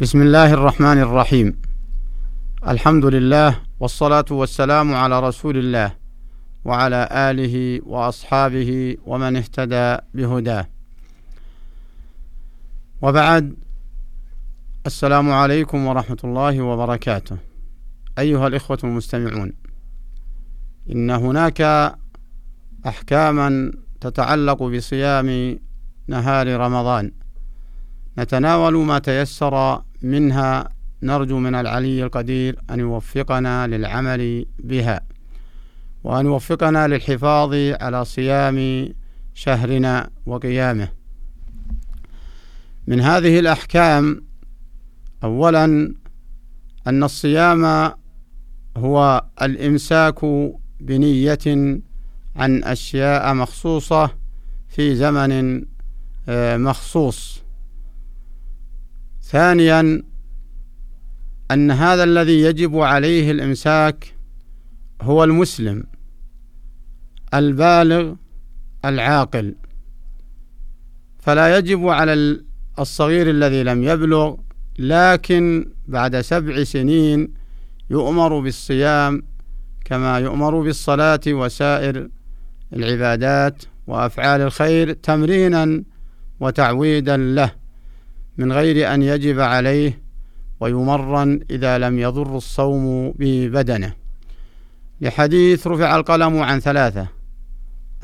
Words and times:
بسم 0.00 0.22
الله 0.22 0.52
الرحمن 0.52 0.98
الرحيم. 0.98 1.60
الحمد 2.68 3.04
لله 3.04 3.60
والصلاة 3.80 4.24
والسلام 4.30 4.94
على 4.94 5.20
رسول 5.20 5.56
الله 5.56 5.92
وعلى 6.64 7.08
آله 7.12 7.80
وأصحابه 7.86 8.96
ومن 9.06 9.36
اهتدى 9.36 9.96
بهداه. 10.14 10.68
وبعد 13.02 13.54
السلام 14.86 15.32
عليكم 15.32 15.86
ورحمة 15.86 16.18
الله 16.24 16.60
وبركاته. 16.60 17.36
أيها 18.18 18.46
الإخوة 18.46 18.78
المستمعون 18.84 19.52
إن 20.90 21.10
هناك 21.10 21.60
أحكاما 22.86 23.72
تتعلق 24.00 24.62
بصيام 24.62 25.58
نهار 26.08 26.60
رمضان. 26.60 27.12
نتناول 28.18 28.76
ما 28.76 28.98
تيسر 28.98 29.82
منها 30.02 30.68
نرجو 31.02 31.38
من 31.38 31.54
العلي 31.54 32.02
القدير 32.02 32.58
أن 32.70 32.80
يوفقنا 32.80 33.66
للعمل 33.66 34.46
بها 34.58 35.00
وأن 36.04 36.26
يوفقنا 36.26 36.88
للحفاظ 36.88 37.54
على 37.54 38.04
صيام 38.04 38.88
شهرنا 39.34 40.10
وقيامه. 40.26 40.88
من 42.86 43.00
هذه 43.00 43.38
الأحكام 43.38 44.22
أولا 45.24 45.94
أن 46.86 47.04
الصيام 47.04 47.92
هو 48.76 49.24
الإمساك 49.42 50.24
بنية 50.80 51.78
عن 52.36 52.64
أشياء 52.64 53.34
مخصوصة 53.34 54.10
في 54.68 54.94
زمن 54.94 55.64
آه، 56.28 56.56
مخصوص. 56.56 57.42
ثانيا 59.26 60.02
أن 61.50 61.70
هذا 61.70 62.04
الذي 62.04 62.40
يجب 62.40 62.78
عليه 62.78 63.30
الإمساك 63.30 64.14
هو 65.02 65.24
المسلم 65.24 65.84
البالغ 67.34 68.14
العاقل. 68.84 69.54
فلا 71.18 71.58
يجب 71.58 71.88
على 71.88 72.40
الصغير 72.78 73.30
الذي 73.30 73.62
لم 73.62 73.82
يبلغ 73.82 74.36
لكن 74.78 75.70
بعد 75.88 76.20
سبع 76.20 76.64
سنين 76.64 77.34
يؤمر 77.90 78.40
بالصيام 78.40 79.22
كما 79.84 80.18
يؤمر 80.18 80.60
بالصلاة 80.60 81.20
وسائر 81.28 82.08
العبادات 82.72 83.62
وأفعال 83.86 84.40
الخير 84.40 84.92
تمرينا 84.92 85.82
وتعويدا 86.40 87.16
له. 87.16 87.65
من 88.38 88.52
غير 88.52 88.94
أن 88.94 89.02
يجب 89.02 89.40
عليه 89.40 90.02
ويمرن 90.60 91.40
إذا 91.50 91.78
لم 91.78 91.98
يضر 91.98 92.36
الصوم 92.36 93.14
ببدنه. 93.18 93.92
لحديث 95.00 95.66
رفع 95.66 95.96
القلم 95.96 96.38
عن 96.38 96.60
ثلاثة 96.60 97.08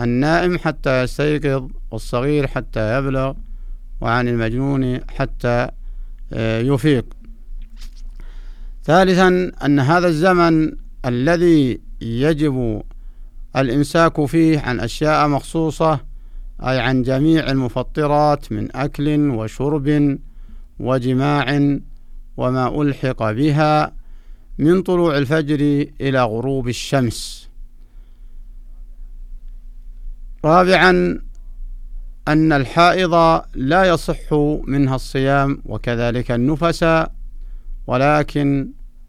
النائم 0.01 0.59
حتى 0.59 1.03
يستيقظ 1.03 1.69
والصغير 1.91 2.47
حتى 2.47 2.99
يبلغ 2.99 3.35
وعن 4.01 4.29
المجنون 4.29 5.01
حتى 5.11 5.69
آه، 6.33 6.61
يفيق. 6.61 7.05
ثالثا 8.85 9.53
أن 9.65 9.81
هذا 9.81 10.09
الزمن 10.09 10.73
الذي 11.05 11.81
يجب 12.01 12.83
الإمساك 13.57 14.25
فيه 14.25 14.61
عن 14.61 14.81
أشياء 14.81 15.29
مخصوصة 15.29 16.01
أي 16.63 16.81
عن 16.81 17.03
جميع 17.03 17.51
المفطرات 17.51 18.53
من 18.53 18.77
أكل 18.77 19.31
وشرب 19.31 20.19
وجماع 20.79 21.79
وما 22.37 22.83
ألحق 22.83 23.31
بها 23.31 23.93
من 24.59 24.83
طلوع 24.83 25.19
الفجر 25.19 25.87
إلى 26.01 26.23
غروب 26.23 26.69
الشمس. 26.69 27.49
رابعا 30.45 31.21
أن 32.29 32.53
الحائض 32.53 33.43
لا 33.55 33.85
يصح 33.85 34.33
منها 34.67 34.95
الصيام 34.95 35.63
وكذلك 35.67 36.31
النفس 36.31 37.07
ولكن 37.87 38.69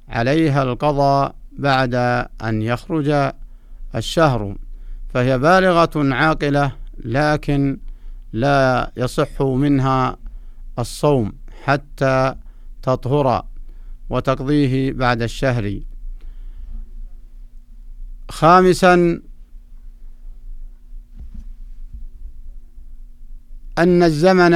عليها 0.10 0.64
القضاء 0.64 1.36
بعد 1.58 1.96
أن 2.44 2.62
يخرج 2.62 3.32
الشهر. 3.96 4.56
فهي 5.14 5.40
بالغة 5.40 5.92
عاقلة 5.96 6.83
لكن 6.98 7.78
لا 8.34 8.92
يصح 8.98 9.42
منها 9.42 10.18
الصوم 10.80 11.34
حتى 11.64 12.36
تطهر 12.82 13.46
وتقضيه 14.10 14.92
بعد 14.92 15.22
الشهر. 15.22 15.80
خامسا 18.30 19.22
أن 23.78 24.04
الزمن 24.04 24.54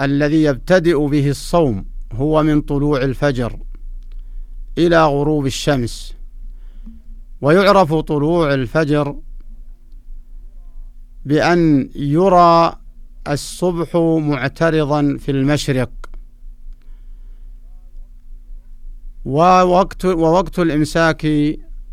الذي 0.00 0.42
يبتدئ 0.42 1.06
به 1.06 1.30
الصوم 1.30 1.84
هو 2.12 2.42
من 2.42 2.60
طلوع 2.60 3.02
الفجر 3.02 3.58
إلى 4.78 5.06
غروب 5.06 5.46
الشمس. 5.46 6.14
ويعرف 7.40 7.94
طلوع 7.94 8.54
الفجر 8.54 9.16
بأن 11.28 11.88
يرى 11.94 12.76
الصبح 13.28 13.96
معترضا 14.30 15.16
في 15.20 15.30
المشرق. 15.30 15.90
ووقت 19.24 20.04
ووقت 20.04 20.58
الإمساك 20.58 21.26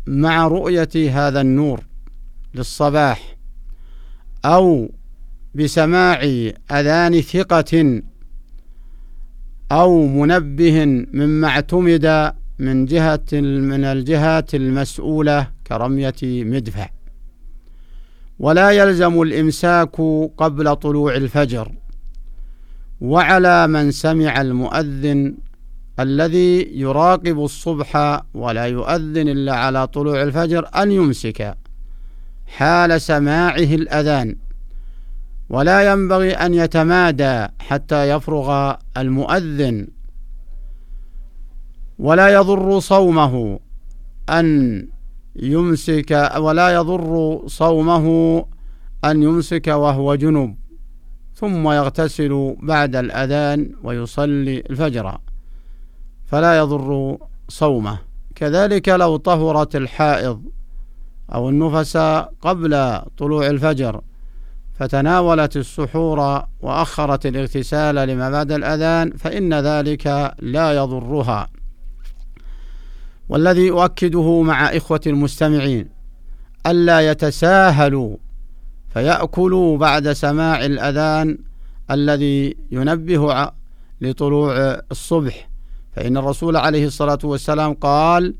مع 0.06 0.46
رؤية 0.48 0.88
هذا 1.10 1.40
النور 1.40 1.80
للصباح 2.54 3.36
أو 4.44 4.90
بسماع 5.54 6.20
أذان 6.72 7.20
ثقة 7.20 8.02
أو 9.72 10.06
منبه 10.06 10.84
مما 11.12 11.48
اعتمد 11.48 12.32
من 12.58 12.84
جهة 12.86 13.28
من 13.32 13.84
الجهات 13.84 14.54
المسؤولة 14.54 15.50
كرمية 15.66 16.20
مدفع. 16.22 16.95
ولا 18.38 18.70
يلزم 18.70 19.22
الإمساك 19.22 19.96
قبل 20.36 20.76
طلوع 20.76 21.14
الفجر 21.14 21.72
وعلى 23.00 23.66
من 23.66 23.90
سمع 23.90 24.40
المؤذن 24.40 25.34
الذي 26.00 26.78
يراقب 26.80 27.44
الصبح 27.44 28.22
ولا 28.34 28.64
يؤذن 28.64 29.28
إلا 29.28 29.56
على 29.56 29.86
طلوع 29.86 30.22
الفجر 30.22 30.68
أن 30.76 30.92
يمسك 30.92 31.56
حال 32.46 33.00
سماعه 33.00 33.74
الأذان. 33.74 34.36
ولا 35.48 35.92
ينبغي 35.92 36.32
أن 36.32 36.54
يتمادى 36.54 37.46
حتى 37.58 38.10
يفرغ 38.10 38.74
المؤذن. 38.96 39.88
ولا 41.98 42.28
يضر 42.28 42.80
صومه 42.80 43.60
أن 44.30 44.88
يمسك 45.38 46.32
ولا 46.36 46.74
يضر 46.74 47.42
صومه 47.46 48.06
أن 49.04 49.22
يمسك 49.22 49.66
وهو 49.66 50.14
جنب 50.14 50.56
ثم 51.34 51.68
يغتسل 51.68 52.56
بعد 52.62 52.96
الأذان 52.96 53.72
ويصلي 53.82 54.58
الفجر 54.70 55.18
فلا 56.26 56.58
يضر 56.58 57.18
صومه. 57.48 57.98
كذلك 58.34 58.88
لو 58.88 59.16
طهرت 59.16 59.76
الحائض 59.76 60.42
أو 61.34 61.48
النفس 61.48 61.96
قبل 62.40 63.00
طلوع 63.18 63.46
الفجر 63.46 64.00
فتناولت 64.74 65.56
السحور 65.56 66.42
وأخرت 66.60 67.26
الاغتسال 67.26 67.94
لما 67.94 68.30
بعد 68.30 68.52
الأذان 68.52 69.10
فإن 69.10 69.54
ذلك 69.54 70.34
لا 70.38 70.72
يضرها. 70.72 71.48
والذي 73.28 73.70
أؤكده 73.70 74.42
مع 74.42 74.64
إخوة 74.76 75.00
المستمعين 75.06 75.88
ألا 76.66 77.10
يتساهلوا 77.10 78.16
فيأكلوا 78.88 79.78
بعد 79.78 80.12
سماع 80.12 80.64
الأذان 80.64 81.38
الذي 81.90 82.56
ينبه 82.70 83.50
لطلوع 84.00 84.54
الصبح. 84.90 85.48
فإن 85.92 86.16
الرسول 86.16 86.56
عليه 86.56 86.86
الصلاة 86.86 87.18
والسلام 87.24 87.74
قال 87.74 88.34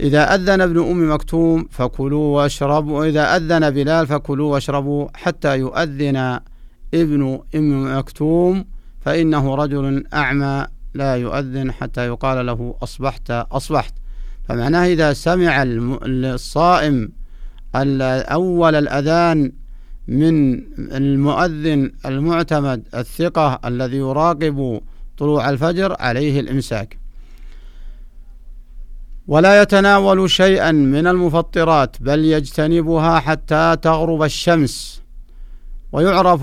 إذا 0.00 0.34
أذن 0.34 0.60
ابن 0.60 0.78
أم 0.78 1.12
مكتوم 1.14 1.66
فكلوا 1.70 2.36
واشربوا 2.36 2.98
وإذا 2.98 3.36
أذن 3.36 3.70
بلال 3.70 4.06
فكلوا 4.06 4.52
واشربوا 4.52 5.08
حتى 5.14 5.58
يؤذن 5.58 6.40
ابن 6.94 7.40
أم 7.54 7.98
مكتوم 7.98 8.64
فإنه 9.00 9.54
رجل 9.54 10.04
أعمى 10.14 10.66
لا 10.96 11.16
يؤذن 11.16 11.72
حتى 11.72 12.06
يقال 12.06 12.46
له 12.46 12.74
أصبحت 12.82 13.30
أصبحت. 13.30 13.94
فمعناه 14.48 14.86
إذا 14.86 15.12
سمع 15.12 15.62
الصائم 15.66 17.12
أول 17.74 18.74
الأذان 18.74 19.52
من 20.08 20.54
المؤذن 20.96 21.92
المعتمد 22.06 22.88
الثقة 22.94 23.60
الذي 23.64 23.96
يراقب 23.96 24.80
طلوع 25.18 25.50
الفجر 25.50 25.96
عليه 26.00 26.40
الإمساك. 26.40 26.98
ولا 29.28 29.62
يتناول 29.62 30.30
شيئا 30.30 30.72
من 30.72 31.06
المفطرات 31.06 31.96
بل 32.00 32.24
يجتنبها 32.24 33.18
حتى 33.20 33.76
تغرب 33.82 34.22
الشمس. 34.22 35.02
ويعرف 35.92 36.42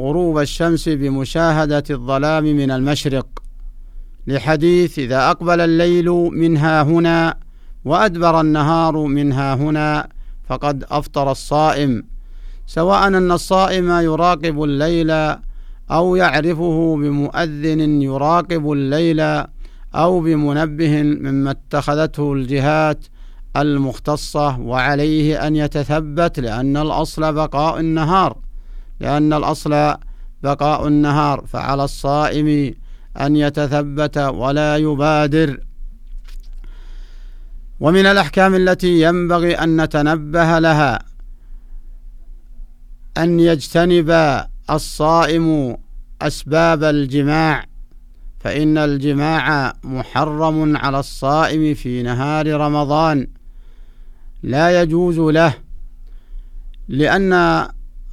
غروب 0.00 0.38
الشمس 0.38 0.88
بمشاهدة 0.88 1.84
الظلام 1.90 2.44
من 2.44 2.70
المشرق. 2.70 3.26
لحديث 4.26 4.98
إذا 4.98 5.30
أقبل 5.30 5.60
الليل 5.60 6.10
منها 6.10 6.82
هنا 6.82 7.36
وأدبر 7.84 8.40
النهار 8.40 8.96
منها 8.96 9.54
هنا 9.54 10.08
فقد 10.48 10.84
أفطر 10.90 11.30
الصائم. 11.30 12.04
سواء 12.66 13.06
أن 13.06 13.32
الصائم 13.32 13.90
يراقب 13.90 14.62
الليل 14.62 15.10
أو 15.90 16.16
يعرفه 16.16 16.96
بمؤذن 16.96 18.02
يراقب 18.02 18.72
الليل 18.72 19.20
أو 19.94 20.20
بمنبه 20.20 21.02
مما 21.02 21.50
اتخذته 21.50 22.32
الجهات 22.32 23.06
المختصة 23.56 24.60
وعليه 24.60 25.46
أن 25.46 25.56
يتثبت 25.56 26.40
لأن 26.40 26.76
الأصل 26.76 27.32
بقاء 27.32 27.80
النهار 27.80 28.36
لأن 29.00 29.32
الأصل 29.32 29.94
بقاء 30.42 30.88
النهار 30.88 31.44
فعلى 31.46 31.84
الصائم 31.84 32.74
أن 33.20 33.36
يتثبت 33.36 34.18
ولا 34.18 34.76
يبادر. 34.76 35.60
ومن 37.80 38.06
الأحكام 38.06 38.54
التي 38.54 39.02
ينبغي 39.02 39.54
أن 39.54 39.80
نتنبه 39.80 40.58
لها 40.58 40.98
أن 43.18 43.40
يجتنب 43.40 44.40
الصائم 44.70 45.76
أسباب 46.22 46.84
الجماع 46.84 47.64
فإن 48.40 48.78
الجماع 48.78 49.72
محرم 49.84 50.76
على 50.76 50.98
الصائم 50.98 51.74
في 51.74 52.02
نهار 52.02 52.56
رمضان. 52.60 53.28
لا 54.42 54.82
يجوز 54.82 55.18
له 55.18 55.54
لأن 56.88 57.68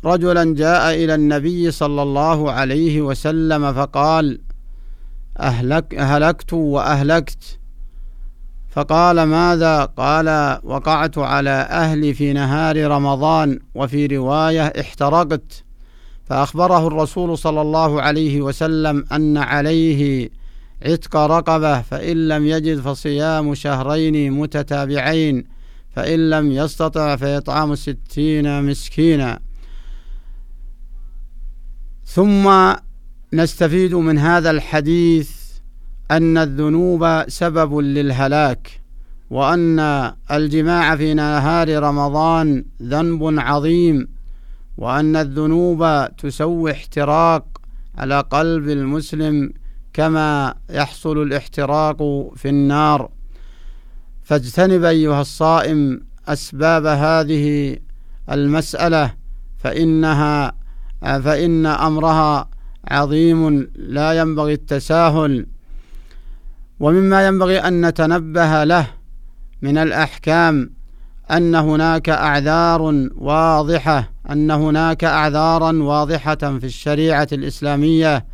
رجلا 0.05 0.55
جاء 0.55 0.95
إلى 1.03 1.15
النبي 1.15 1.71
صلى 1.71 2.01
الله 2.01 2.51
عليه 2.51 3.01
وسلم 3.01 3.73
فقال 3.73 4.41
أهلك 5.39 5.95
أهلكت 5.95 6.53
وأهلكت. 6.53 7.59
فقال 8.69 9.24
ماذا؟ 9.24 9.86
قال 9.86 10.59
وقعت 10.63 11.18
على 11.18 11.50
أهلي 11.50 12.13
في 12.13 12.33
نهار 12.33 12.88
رمضان 12.88 13.59
وفي 13.75 14.06
رواية 14.06 14.68
احترقت. 14.68 15.63
فأخبره 16.25 16.88
الرسول 16.88 17.38
صلى 17.38 17.62
الله 17.62 18.01
عليه 18.01 18.41
وسلم 18.41 19.06
أن 19.12 19.38
عليه 19.38 20.30
عتق 20.86 21.15
رقبة 21.15 21.81
فإن 21.81 22.27
لم 22.27 22.45
يجد 22.45 22.80
فصيام 22.80 23.56
شهرين 23.56 24.31
متتابعين 24.31 25.45
فإن 25.95 26.30
لم 26.30 26.51
يستطع 26.51 27.15
فإطعام 27.15 27.75
ستين 27.75 28.63
مسكينا. 28.63 29.39
ثم 32.06 32.74
نستفيد 33.33 33.95
من 33.95 34.17
هذا 34.17 34.51
الحديث 34.51 35.31
أن 36.11 36.37
الذنوب 36.37 37.23
سبب 37.27 37.77
للهلاك 37.77 38.81
وأن 39.29 39.79
الجماع 40.31 40.95
في 40.95 41.13
نهار 41.13 41.83
رمضان 41.83 42.65
ذنب 42.81 43.39
عظيم 43.39 44.07
وأن 44.77 45.15
الذنوب 45.15 46.07
تسوي 46.17 46.71
احتراق 46.71 47.45
على 47.97 48.19
قلب 48.19 48.69
المسلم 48.69 49.53
كما 49.93 50.53
يحصل 50.69 51.21
الاحتراق 51.21 51.97
في 52.35 52.49
النار. 52.49 53.09
فاجتنب 54.23 54.83
أيها 54.83 55.21
الصائم 55.21 56.01
أسباب 56.27 56.85
هذه 56.85 57.77
المسألة 58.31 59.13
فإنها 59.57 60.53
فإن 61.01 61.65
أمرها 61.65 62.49
عظيم 62.87 63.71
لا 63.75 64.13
ينبغي 64.13 64.53
التساهل 64.53 65.45
ومما 66.79 67.27
ينبغي 67.27 67.59
أن 67.59 67.85
نتنبه 67.85 68.63
له 68.63 68.87
من 69.61 69.77
الأحكام 69.77 70.71
أن 71.31 71.55
هناك 71.55 72.09
أعذار 72.09 72.81
واضحة 73.15 74.11
أن 74.29 74.51
هناك 74.51 75.03
أعذارا 75.03 75.83
واضحة 75.83 76.35
في 76.35 76.63
الشريعة 76.63 77.27
الإسلامية. 77.31 78.25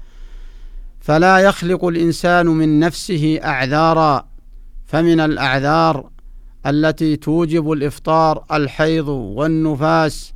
فلا 1.00 1.40
يخلق 1.40 1.86
الإنسان 1.86 2.46
من 2.46 2.80
نفسه 2.80 3.40
أعذارا 3.44 4.28
فمن 4.86 5.20
الأعذار 5.20 6.10
التي 6.66 7.16
توجب 7.16 7.72
الإفطار 7.72 8.46
الحيض 8.52 9.08
والنفاس. 9.08 10.35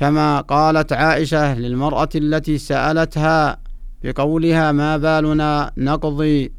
كما 0.00 0.40
قالت 0.40 0.92
عائشة 0.92 1.58
للمرأة 1.58 2.08
التي 2.14 2.58
سألتها 2.58 3.56
بقولها 4.04 4.72
ما 4.72 4.96
بالنا 4.96 5.72
نقضي 5.76 6.52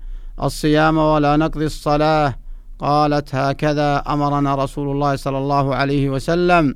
الصيام 0.43 0.97
ولا 0.97 1.37
نقضي 1.37 1.65
الصلاة؟ 1.65 2.35
قالت 2.79 3.35
هكذا 3.35 3.97
أمرنا 3.97 4.55
رسول 4.55 4.91
الله 4.91 5.15
صلى 5.15 5.37
الله 5.37 5.75
عليه 5.75 6.09
وسلم. 6.09 6.75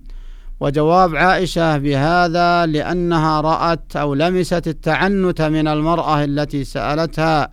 وجواب 0.60 1.16
عائشة 1.16 1.78
بهذا 1.78 2.66
لأنها 2.66 3.42
رأت 3.42 3.96
أو 3.96 4.14
لمست 4.14 4.68
التعنت 4.68 5.42
من 5.42 5.68
المرأة 5.68 6.24
التي 6.24 6.64
سألتها 6.64 7.50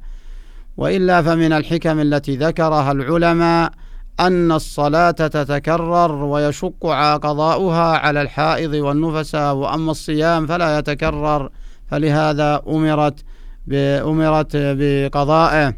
وإلا 0.76 1.22
فمن 1.22 1.52
الحكم 1.52 2.00
التي 2.00 2.36
ذكرها 2.36 2.92
العلماء 2.92 3.72
أن 4.20 4.52
الصلاة 4.52 5.10
تتكرر 5.10 6.12
ويشق 6.12 6.86
قضاؤها 7.22 7.98
على 7.98 8.22
الحائض 8.22 8.74
والنفساء 8.74 9.54
وأما 9.54 9.90
الصيام 9.90 10.46
فلا 10.46 10.78
يتكرر. 10.78 11.50
فلهذا 11.90 12.62
أمرت 12.68 13.24
أمرت 13.72 14.50
بقضائه. 14.54 15.74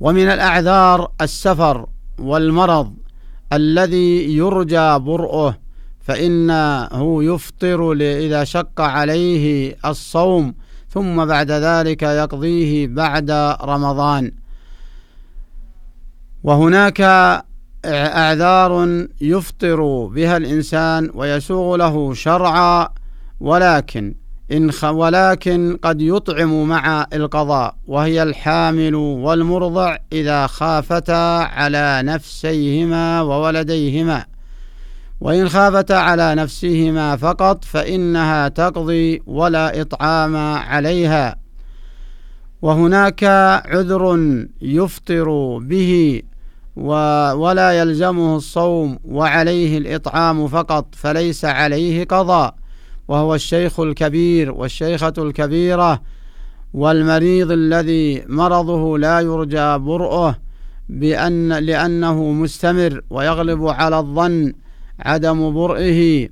ومن 0.00 0.28
الأعذار 0.28 1.10
السفر 1.20 1.86
والمرض 2.18 2.92
الذي 3.52 4.36
يرجى 4.36 4.98
برؤه 4.98 5.54
فإنه 6.00 7.24
يفطر 7.24 7.92
إذا 7.92 8.44
شق 8.44 8.80
عليه 8.80 9.76
الصوم 9.84 10.54
ثم 10.88 11.24
بعد 11.24 11.50
ذلك 11.50 12.02
يقضيه 12.02 12.86
بعد 12.86 13.30
رمضان. 13.62 14.41
وهناك 16.44 17.00
أعذار 17.84 19.06
يفطر 19.20 20.06
بها 20.06 20.36
الإنسان 20.36 21.10
ويسوغ 21.14 21.76
له 21.76 22.14
شرعا 22.14 22.88
ولكن 23.40 24.14
إن 24.52 24.70
ولكن 24.84 25.78
قد 25.82 26.02
يطعم 26.02 26.68
مع 26.68 27.06
القضاء 27.12 27.74
وهي 27.86 28.22
الحامل 28.22 28.94
والمرضع 28.94 29.96
إذا 30.12 30.46
خافتا 30.46 31.38
على 31.38 32.02
نفسيهما 32.04 33.20
وولديهما. 33.20 34.24
وإن 35.20 35.48
خافتا 35.48 35.92
على 35.92 36.34
نفسهما 36.34 37.16
فقط 37.16 37.64
فإنها 37.64 38.48
تقضي 38.48 39.22
ولا 39.26 39.80
إطعام 39.80 40.36
عليها. 40.56 41.36
وهناك 42.62 43.24
عذر 43.66 44.18
يفطر 44.62 45.58
به 45.58 46.22
ولا 46.76 47.72
يلزمه 47.72 48.36
الصوم 48.36 48.98
وعليه 49.04 49.78
الإطعام 49.78 50.48
فقط 50.48 50.94
فليس 50.94 51.44
عليه 51.44 52.04
قضاء. 52.04 52.54
وهو 53.08 53.34
الشيخ 53.34 53.80
الكبير 53.80 54.52
والشيخة 54.52 55.12
الكبيرة 55.18 56.02
والمريض 56.74 57.50
الذي 57.50 58.24
مرضه 58.26 58.98
لا 58.98 59.20
يرجى 59.20 59.78
برؤه 59.78 60.36
بأن 60.88 61.52
لأنه 61.52 62.32
مستمر 62.32 63.00
ويغلب 63.10 63.66
على 63.66 63.98
الظن 63.98 64.52
عدم 65.00 65.54
برئه 65.54 66.28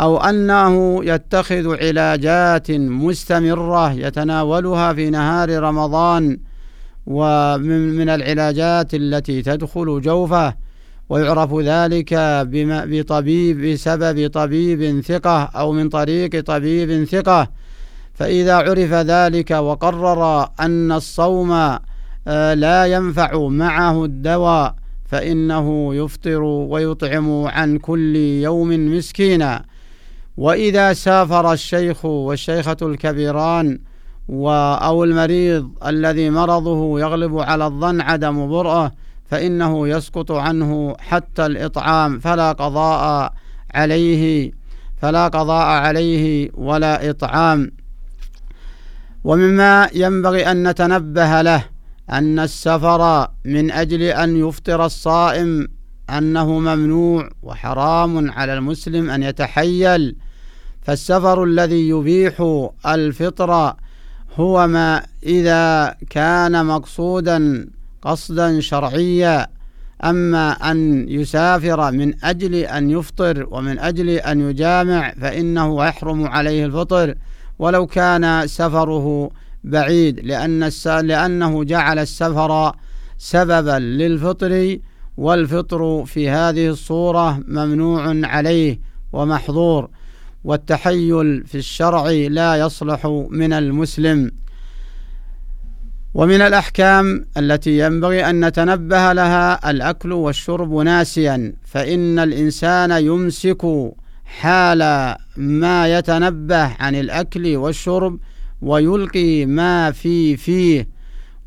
أو 0.00 0.16
أنه 0.16 1.04
يتخذ 1.04 1.76
علاجات 1.82 2.70
مستمرة 2.70 3.92
يتناولها 3.92 4.92
في 4.92 5.10
نهار 5.10 5.62
رمضان 5.62 6.38
ومن 7.06 7.96
من 7.96 8.08
العلاجات 8.08 8.94
التي 8.94 9.42
تدخل 9.42 10.00
جوفه 10.00 10.54
ويعرف 11.08 11.54
ذلك 11.54 12.14
بطبيب 12.90 13.66
بسبب 13.66 14.30
طبيب 14.30 15.00
ثقة 15.00 15.42
أو 15.44 15.72
من 15.72 15.88
طريق 15.88 16.40
طبيب 16.40 17.04
ثقة. 17.04 17.48
فإذا 18.14 18.54
عرف 18.54 18.92
ذلك 18.92 19.50
وقرر 19.50 20.50
أن 20.60 20.92
الصوم 20.92 21.78
آه، 22.28 22.54
لا 22.54 22.86
ينفع 22.86 23.48
معه 23.48 24.04
الدواء 24.04 24.74
فإنه 25.04 25.94
يفطر 25.94 26.42
ويطعم 26.42 27.44
عن 27.44 27.78
كل 27.78 28.16
يوم 28.16 28.96
مسكينا. 28.96 29.64
وإذا 30.36 30.92
سافر 30.92 31.52
الشيخ 31.52 32.04
والشيخة 32.04 32.76
الكبيران 32.82 33.78
أو 34.30 35.04
المريض 35.04 35.70
الذي 35.86 36.30
مرضه 36.30 37.00
يغلب 37.00 37.38
على 37.38 37.66
الظن 37.66 38.00
عدم 38.00 38.48
برأه 38.48 38.92
فإنه 39.26 39.88
يسقط 39.88 40.32
عنه 40.32 40.96
حتى 40.98 41.46
الإطعام 41.46 42.18
فلا 42.18 42.52
قضاء 42.52 43.32
عليه 43.74 44.52
فلا 44.96 45.28
قضاء 45.28 45.66
عليه 45.66 46.50
ولا 46.54 47.10
إطعام. 47.10 47.72
ومما 49.24 49.88
ينبغي 49.94 50.50
أن 50.50 50.68
نتنبه 50.68 51.42
له 51.42 51.64
أن 52.10 52.38
السفر 52.38 53.28
من 53.44 53.70
أجل 53.70 54.02
أن 54.02 54.48
يفطر 54.48 54.86
الصائم 54.86 55.68
أنه 56.10 56.58
ممنوع 56.58 57.28
وحرام 57.42 58.30
على 58.30 58.54
المسلم 58.54 59.10
أن 59.10 59.22
يتحيل 59.22 60.16
فالسفر 60.82 61.44
الذي 61.44 61.88
يبيح 61.88 62.66
الفطر 62.86 63.74
هو 64.36 64.66
ما 64.66 65.02
إذا 65.22 65.94
كان 66.10 66.66
مقصودا 66.66 67.68
قصدا 68.02 68.60
شرعيا 68.60 69.46
أما 70.04 70.50
أن 70.52 71.08
يسافر 71.08 71.90
من 71.92 72.24
أجل 72.24 72.54
أن 72.54 72.90
يفطر 72.90 73.46
ومن 73.50 73.78
أجل 73.78 74.10
أن 74.10 74.50
يجامع 74.50 75.14
فإنه 75.20 75.84
يحرم 75.84 76.26
عليه 76.26 76.66
الفطر. 76.66 77.14
ولو 77.58 77.86
كان 77.86 78.46
سفره 78.46 79.30
بعيد 79.64 80.20
لأن 80.20 80.70
لأنه 80.86 81.64
جعل 81.64 81.98
السفر 81.98 82.72
سببا 83.18 83.78
للفطر 83.78 84.78
والفطر 85.16 86.04
في 86.04 86.30
هذه 86.30 86.68
الصورة 86.68 87.40
ممنوع 87.48 88.26
عليه 88.26 88.80
ومحظور. 89.12 89.88
والتحيل 90.46 91.44
في 91.46 91.54
الشرع 91.58 92.10
لا 92.10 92.56
يصلح 92.56 93.06
من 93.30 93.52
المسلم. 93.52 94.30
ومن 96.14 96.40
الأحكام 96.40 97.26
التي 97.36 97.78
ينبغي 97.78 98.30
أن 98.30 98.44
نتنبه 98.44 99.12
لها 99.12 99.70
الأكل 99.70 100.12
والشرب 100.12 100.74
ناسيا 100.74 101.52
فإن 101.64 102.18
الإنسان 102.18 102.90
يمسك 102.90 103.66
حال 104.24 105.14
ما 105.36 105.98
يتنبه 105.98 106.76
عن 106.80 106.94
الأكل 106.94 107.56
والشرب 107.56 108.18
ويلقي 108.62 109.46
ما 109.46 109.90
في 109.90 110.36
فيه 110.36 110.88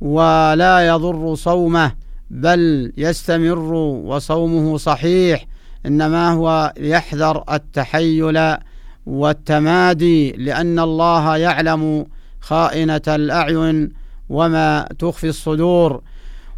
ولا 0.02 0.88
يضر 0.88 1.36
صومه 1.36 1.92
بل 2.30 2.94
يستمر 2.98 3.74
وصومه 4.06 4.78
صحيح 4.78 5.46
إنما 5.86 6.32
هو 6.32 6.74
يحذر 6.78 7.44
التحيل 7.54 8.58
والتمادي 9.06 10.32
لأن 10.32 10.80
الله 10.80 11.38
يعلم 11.38 12.06
خائنة 12.40 13.02
الأعين 13.08 13.90
وما 14.30 14.88
تخفي 15.00 15.30
الصدور. 15.30 16.02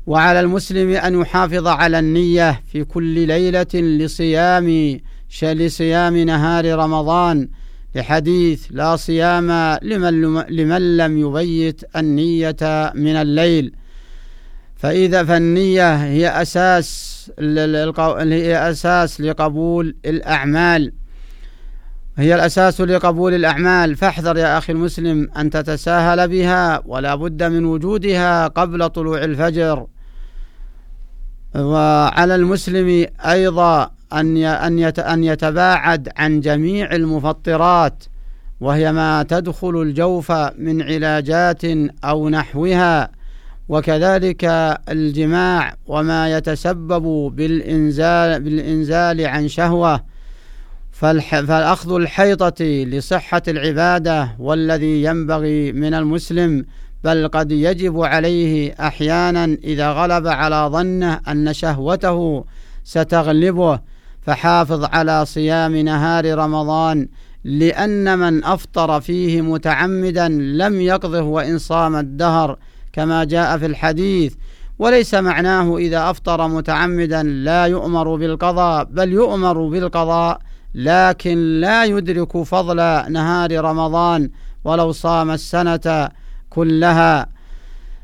وعلى 0.08 0.40
المسلم 0.40 0.90
أن 0.90 1.22
يحافظ 1.22 1.68
على 1.68 2.00
النية 2.00 2.62
في 2.72 2.84
كل 2.84 3.28
ليلة 3.28 3.74
لصيام 3.74 5.00
لصيام 5.42 6.18
نهار 6.18 6.76
رمضان. 6.76 7.50
لحديث 7.96 8.68
لا 8.70 8.96
صيام 8.96 9.78
لمن, 9.82 10.22
لمن 10.50 10.98
لم 10.98 11.18
يبيت 11.18 11.82
النية 11.96 12.92
من 12.96 13.16
الليل. 13.16 13.74
فإذا 14.76 15.24
فالنية 15.24 15.96
هي 15.96 16.42
أساس 16.42 17.12
هي 17.40 18.70
أساس 18.70 19.22
لقبول 19.22 19.96
الأعمال. 20.06 20.94
هي 22.18 22.36
الأساس 22.36 22.82
لقبول 22.82 23.34
الأعمال. 23.34 23.96
فاحذر 23.96 24.38
يا 24.38 24.58
أخي 24.58 24.74
المسلم 24.74 25.30
أن 25.38 25.50
تتساهل 25.50 26.28
بها 26.28 26.82
ولا 26.86 27.16
بد 27.16 27.44
من 27.44 27.66
وجودها 27.66 28.48
قبل 28.48 28.90
طلوع 28.90 29.24
الفجر. 29.24 29.88
وعلى 31.56 32.36
المسلم 32.36 33.08
أيضا 33.20 33.92
أن 34.14 34.38
أن 35.00 35.24
يتباعد 35.24 36.10
عن 36.18 36.40
جميع 36.40 36.92
المفطرات 36.96 38.04
وهي 38.62 38.92
ما 38.92 39.24
تدخل 39.24 39.82
الجوف 39.82 40.32
من 40.58 40.82
علاجات 40.82 41.62
أو 42.04 42.30
نحوها 42.30 43.12
وكذلك 43.70 44.46
الجماع 44.90 45.76
وما 45.88 46.38
يتسبب 46.38 47.36
بالإنزال 47.36 48.44
بالإنزال 48.44 49.26
عن 49.26 49.48
شهوة. 49.48 50.11
فالأخذ 51.02 51.96
الحيطة 51.96 52.66
لصحة 52.66 53.42
العبادة 53.48 54.36
والذي 54.40 55.04
ينبغي 55.04 55.72
من 55.72 55.94
المسلم 55.94 56.66
بل 57.04 57.28
قد 57.28 57.52
يجب 57.52 58.02
عليه 58.02 58.76
أحيانا 58.80 59.58
إذا 59.64 59.92
غلب 59.92 60.28
على 60.28 60.70
ظنه 60.72 61.20
أن 61.28 61.54
شهوته 61.54 62.46
ستغلبه. 62.84 63.80
فحافظ 64.22 64.84
على 64.84 65.26
صيام 65.26 65.76
نهار 65.76 66.38
رمضان 66.38 67.08
لأن 67.44 68.20
من 68.20 68.44
أفطر 68.44 69.02
فيه 69.02 69.42
متعمدا 69.42 70.28
لم 70.30 70.82
يقضه 70.82 71.22
وإن 71.22 71.58
صام 71.58 71.96
الدهر 71.96 72.58
كما 72.94 73.24
جاء 73.24 73.58
في 73.58 73.66
الحديث. 73.66 74.34
وليس 74.80 75.14
معناه 75.14 75.78
إذا 75.78 76.10
أفطر 76.10 76.48
متعمدا 76.48 77.24
لا 77.24 77.66
يؤمر 77.66 78.16
بالقضاء 78.16 78.84
بل 78.84 79.12
يؤمر 79.12 79.68
بالقضاء 79.68 80.51
لكن 80.76 81.60
لا 81.60 81.86
يدرك 81.86 82.38
فضل 82.38 82.78
نهار 83.12 83.62
رمضان 83.66 84.30
ولو 84.64 84.92
صام 84.92 85.32
السنة 85.32 86.10
كلها. 86.50 87.28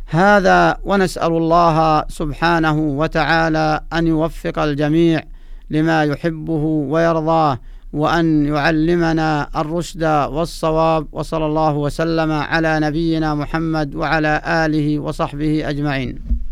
هذا 0.09 0.77
ونسأل 0.83 1.31
الله 1.31 2.03
سبحانه 2.09 2.79
وتعالى 2.79 3.81
أن 3.93 4.07
يوفق 4.07 4.59
الجميع 4.59 5.23
لما 5.69 6.03
يحبه 6.03 6.63
ويرضاه 6.63 7.59
وأن 7.93 8.45
يعلمنا 8.45 9.49
الرشد 9.55 10.03
والصواب 10.03 11.07
وصلى 11.11 11.45
الله 11.45 11.73
وسلم 11.73 12.31
على 12.31 12.79
نبينا 12.79 13.35
محمد 13.35 13.95
وعلى 13.95 14.41
آله 14.45 14.99
وصحبه 14.99 15.69
أجمعين. 15.69 16.46